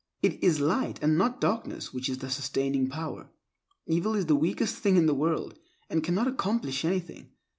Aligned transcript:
It 0.23 0.43
is 0.43 0.59
light, 0.59 0.97
and 1.03 1.15
not 1.15 1.39
darkness 1.39 1.93
which 1.93 2.09
is 2.09 2.17
the 2.17 2.29
sustaining 2.31 2.87
power. 2.89 3.29
Evil 3.85 4.15
is 4.15 4.25
the 4.25 4.35
weakest 4.35 4.77
thing 4.77 4.97
in 4.97 5.05
the 5.05 5.13
world, 5.13 5.59
and 5.91 6.03
cannot 6.03 6.27
accomplish 6.27 6.83
anything. 6.83 7.29